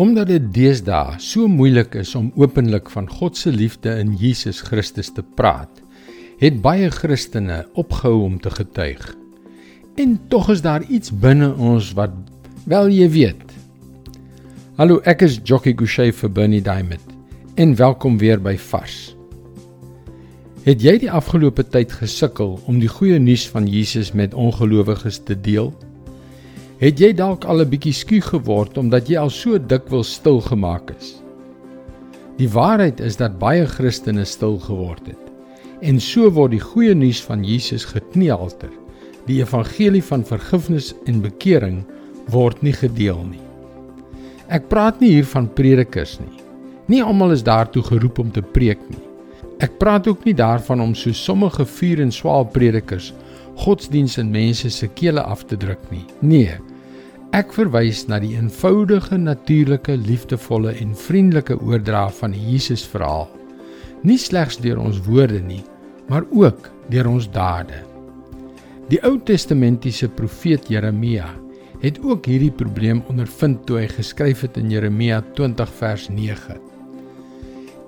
Omdat 0.00 0.30
dit 0.32 0.44
deesdae 0.56 1.18
so 1.20 1.44
moeilik 1.52 1.98
is 2.00 2.14
om 2.16 2.30
openlik 2.40 2.88
van 2.94 3.10
God 3.12 3.36
se 3.36 3.50
liefde 3.52 3.92
in 4.00 4.14
Jesus 4.16 4.62
Christus 4.64 5.10
te 5.12 5.20
praat, 5.22 5.82
het 6.40 6.62
baie 6.64 6.88
Christene 6.90 7.66
opgehou 7.76 8.22
om 8.24 8.38
te 8.40 8.50
getuig. 8.50 9.02
En 10.00 10.16
tog 10.32 10.48
is 10.50 10.64
daar 10.64 10.86
iets 10.88 11.12
binne 11.12 11.52
ons 11.54 11.92
wat 11.92 12.14
wel 12.64 12.88
jy 12.88 13.10
weet. 13.12 13.44
Hallo, 14.80 15.02
ek 15.04 15.26
is 15.28 15.36
Jockey 15.44 15.76
Gouchee 15.76 16.12
vir 16.16 16.32
Bernie 16.32 16.64
Diamond 16.64 17.12
en 17.60 17.76
welkom 17.76 18.16
weer 18.16 18.40
by 18.40 18.56
Vars. 18.56 19.12
Het 20.64 20.80
jy 20.80 20.98
die 21.04 21.12
afgelope 21.12 21.68
tyd 21.68 21.92
gesukkel 21.92 22.56
om 22.64 22.80
die 22.80 22.88
goeie 22.88 23.20
nuus 23.20 23.44
van 23.52 23.68
Jesus 23.68 24.14
met 24.16 24.32
ongelowiges 24.32 25.20
te 25.28 25.36
deel? 25.36 25.74
Het 26.82 26.98
jy 26.98 27.12
dalk 27.14 27.44
al 27.46 27.62
'n 27.62 27.70
bietjie 27.70 27.94
skuw 27.94 28.24
geword 28.26 28.78
omdat 28.78 29.06
jy 29.06 29.14
al 29.16 29.30
so 29.30 29.54
dikwels 29.54 30.14
stil 30.18 30.40
gemaak 30.42 30.90
is? 30.90 31.22
Die 32.38 32.48
waarheid 32.50 32.98
is 33.00 33.16
dat 33.16 33.38
baie 33.38 33.66
Christene 33.66 34.24
stil 34.24 34.58
geword 34.58 35.06
het. 35.06 35.30
En 35.80 36.00
so 36.00 36.30
word 36.30 36.50
die 36.50 36.60
goeie 36.60 36.94
nuus 36.94 37.22
van 37.22 37.44
Jesus 37.44 37.84
gekneelter. 37.84 38.70
Die 39.26 39.38
evangelie 39.38 40.02
van 40.02 40.24
vergifnis 40.24 40.94
en 41.06 41.22
bekering 41.22 41.84
word 42.26 42.62
nie 42.62 42.74
gedeel 42.74 43.22
nie. 43.30 43.46
Ek 44.48 44.66
praat 44.68 45.00
nie 45.00 45.10
hier 45.10 45.26
van 45.26 45.46
predikers 45.54 46.18
nie. 46.18 46.42
Nie 46.86 47.02
almal 47.02 47.30
is 47.30 47.42
daartoe 47.46 47.82
geroep 47.82 48.18
om 48.18 48.30
te 48.30 48.42
preek 48.42 48.80
nie. 48.88 49.06
Ek 49.60 49.78
praat 49.78 50.08
ook 50.08 50.24
nie 50.24 50.34
daarvan 50.34 50.80
om 50.80 50.94
so 50.94 51.12
sommige 51.12 51.64
vuur 51.64 52.00
en 52.00 52.10
swaal 52.10 52.44
predikers 52.44 53.12
godsdiens 53.54 54.18
in 54.18 54.30
mense 54.30 54.70
se 54.70 54.88
kele 54.88 55.22
af 55.22 55.44
te 55.44 55.56
druk 55.56 55.90
nie. 55.90 56.04
Nee, 56.20 56.58
Ek 57.32 57.54
verwys 57.56 58.02
na 58.10 58.18
die 58.20 58.34
eenvoudige, 58.36 59.16
natuurlike, 59.16 59.94
liefdevolle 60.04 60.74
en 60.82 60.90
vriendelike 60.92 61.54
oordra 61.64 62.02
van 62.12 62.34
die 62.36 62.42
Jesus 62.44 62.82
verhaal. 62.84 63.24
Nie 64.04 64.18
slegs 64.20 64.58
deur 64.60 64.82
ons 64.82 64.98
woorde 65.06 65.40
nie, 65.40 65.62
maar 66.12 66.26
ook 66.28 66.68
deur 66.92 67.08
ons 67.08 67.30
dade. 67.32 67.78
Die 68.92 69.00
Ou 69.08 69.14
Testamentiese 69.24 70.10
profeet 70.12 70.68
Jeremia 70.68 71.30
het 71.80 72.02
ook 72.04 72.28
hierdie 72.28 72.52
probleem 72.52 73.00
ondervind 73.08 73.64
toe 73.64 73.80
hy 73.80 73.88
geskryf 73.94 74.44
het 74.44 74.60
in 74.60 74.68
Jeremia 74.68 75.22
20 75.32 75.74
vers 75.80 76.10
9. 76.12 76.60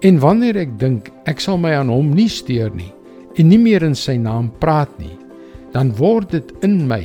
En 0.08 0.24
wanneer 0.24 0.64
ek 0.64 0.76
dink 0.80 1.12
ek 1.28 1.44
sal 1.44 1.60
my 1.60 1.76
aan 1.76 1.92
hom 1.92 2.14
nie 2.16 2.30
steur 2.32 2.72
nie 2.72 2.94
en 3.36 3.52
nie 3.52 3.60
meer 3.60 3.84
in 3.84 3.98
sy 3.98 4.16
naam 4.16 4.48
praat 4.62 4.96
nie, 4.96 5.18
dan 5.76 5.92
word 6.00 6.32
dit 6.32 6.56
in 6.64 6.86
my 6.88 7.02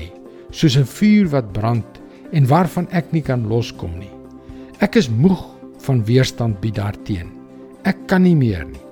soos 0.55 0.79
'n 0.79 0.87
vuur 0.87 1.35
wat 1.35 1.51
brand 1.51 1.98
en 2.31 2.47
waarvan 2.47 2.87
ek 2.95 3.11
nie 3.15 3.23
kan 3.25 3.47
loskom 3.49 3.97
nie. 3.99 4.11
Ek 4.79 4.95
is 4.95 5.09
moeg 5.09 5.41
van 5.85 6.03
weerstand 6.05 6.59
bied 6.61 6.77
daarteen. 6.79 7.31
Ek 7.87 7.97
kan 8.07 8.23
nie 8.23 8.35
meer 8.35 8.65
nie. 8.67 8.85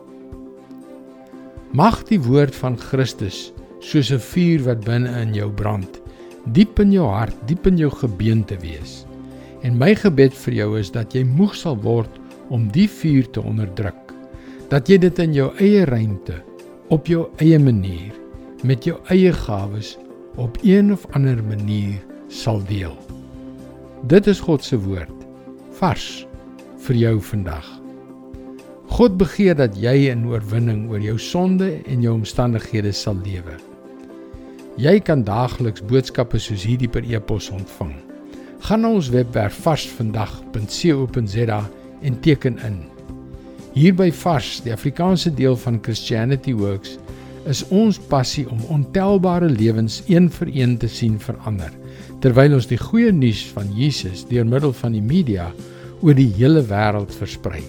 Mag 1.75 2.01
die 2.07 2.19
woord 2.23 2.55
van 2.55 2.77
Christus 2.79 3.51
soos 3.79 4.11
'n 4.11 4.19
vuur 4.19 4.63
wat 4.65 4.85
binne 4.85 5.11
in 5.21 5.33
jou 5.33 5.49
brand, 5.51 6.01
diep 6.53 6.79
in 6.79 6.91
jou 6.91 7.07
hart, 7.07 7.35
diep 7.45 7.67
in 7.67 7.77
jou 7.77 7.89
gebeente 7.91 8.57
wees. 8.61 9.05
En 9.63 9.77
my 9.77 9.95
gebed 9.95 10.33
vir 10.33 10.53
jou 10.53 10.79
is 10.79 10.91
dat 10.91 11.13
jy 11.13 11.23
moeg 11.23 11.55
sal 11.55 11.75
word 11.75 12.19
om 12.49 12.67
die 12.71 12.87
vuur 12.87 13.29
te 13.31 13.41
onderdruk. 13.41 14.13
Dat 14.69 14.89
jy 14.89 14.97
dit 14.97 15.19
in 15.19 15.33
jou 15.33 15.51
eie 15.59 15.85
ruimte, 15.85 16.43
op 16.89 17.07
jou 17.07 17.27
eie 17.37 17.59
manier, 17.59 18.13
met 18.63 18.83
jou 18.83 18.97
eie 19.09 19.33
gawes 19.33 19.97
op 20.35 20.57
een 20.63 20.91
of 20.91 21.05
ander 21.11 21.43
manier 21.43 21.99
sal 22.27 22.61
deel. 22.63 23.16
Dit 24.07 24.27
is 24.27 24.39
God 24.39 24.63
se 24.63 24.77
woord 24.79 25.11
vars 25.75 26.25
vir 26.85 26.95
jou 26.95 27.17
vandag. 27.27 27.65
God 28.95 29.17
begeer 29.19 29.57
dat 29.59 29.75
jy 29.75 30.07
in 30.13 30.21
oorwinning 30.29 30.85
oor 30.87 31.01
jou 31.03 31.17
sonde 31.19 31.81
en 31.83 32.05
jou 32.05 32.13
omstandighede 32.15 32.93
sal 32.95 33.17
lewe. 33.25 33.57
Jy 34.79 34.99
kan 35.03 35.25
daagliks 35.27 35.83
boodskappe 35.89 36.39
soos 36.39 36.63
hierdie 36.63 36.87
per 36.87 37.03
e-pos 37.03 37.49
ontvang. 37.51 37.91
Gaan 38.69 38.81
na 38.85 38.93
ons 38.95 39.11
webwerf 39.11 39.59
varsvandag.co.za 39.65 41.59
en 42.07 42.19
teken 42.23 42.63
in. 42.69 42.79
Hier 43.75 43.93
by 43.97 44.07
Vars, 44.23 44.61
die 44.63 44.71
Afrikaanse 44.71 45.35
deel 45.35 45.59
van 45.65 45.83
Christianity 45.83 46.55
Works, 46.55 46.95
is 47.47 47.63
ons 47.71 47.99
passie 48.11 48.45
om 48.51 48.63
ontelbare 48.73 49.49
lewens 49.49 50.01
een 50.07 50.29
vir 50.39 50.51
een 50.53 50.77
te 50.81 50.89
sien 50.91 51.17
verander 51.19 51.71
terwyl 52.21 52.57
ons 52.57 52.69
die 52.69 52.79
goeie 52.81 53.11
nuus 53.13 53.45
van 53.53 53.69
Jesus 53.77 54.25
deur 54.29 54.47
middel 54.47 54.73
van 54.73 54.95
die 54.97 55.03
media 55.05 55.51
oor 56.01 56.17
die 56.17 56.29
hele 56.37 56.63
wêreld 56.65 57.13
versprei. 57.13 57.63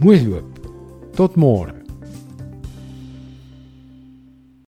Mooi 0.00 0.20
loop. 0.24 0.58
Tot 1.16 1.36
môre. 1.36 1.81